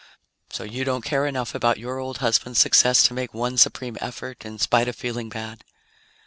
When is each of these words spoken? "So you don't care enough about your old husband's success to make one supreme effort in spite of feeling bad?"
"So 0.49 0.63
you 0.63 0.83
don't 0.83 1.03
care 1.05 1.27
enough 1.27 1.53
about 1.53 1.77
your 1.77 1.99
old 1.99 2.17
husband's 2.25 2.57
success 2.57 3.03
to 3.03 3.13
make 3.13 3.35
one 3.35 3.55
supreme 3.59 3.99
effort 4.01 4.43
in 4.43 4.57
spite 4.57 4.87
of 4.87 4.95
feeling 4.95 5.29
bad?" 5.29 5.63